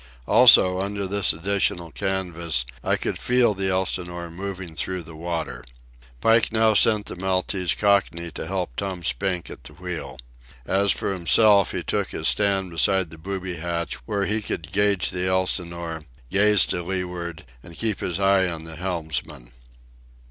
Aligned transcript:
Also, 0.27 0.79
under 0.81 1.05
this 1.05 1.31
additional 1.31 1.91
canvas, 1.91 2.65
I 2.83 2.95
could 2.95 3.19
feel 3.19 3.53
the 3.53 3.69
Elsinore 3.69 4.31
moving 4.31 4.73
through 4.73 5.03
the 5.03 5.15
water. 5.15 5.63
Pike 6.21 6.51
now 6.51 6.73
sent 6.73 7.05
the 7.05 7.15
Maltese 7.15 7.75
Cockney 7.75 8.31
to 8.31 8.47
help 8.47 8.75
Tom 8.77 9.03
Spink 9.03 9.51
at 9.51 9.63
the 9.65 9.73
wheel. 9.73 10.17
As 10.65 10.91
for 10.91 11.13
himself, 11.13 11.71
he 11.71 11.83
took 11.83 12.09
his 12.09 12.27
stand 12.27 12.71
beside 12.71 13.11
the 13.11 13.19
booby 13.19 13.57
hatch, 13.57 13.97
where 14.07 14.25
he 14.25 14.41
could 14.41 14.71
gauge 14.71 15.11
the 15.11 15.27
Elsinore, 15.27 16.05
gaze 16.31 16.65
to 16.65 16.81
leeward, 16.81 17.45
and 17.61 17.75
keep 17.77 17.99
his 17.99 18.19
eye 18.19 18.47
on 18.49 18.63
the 18.63 18.77
helmsmen. 18.77 19.51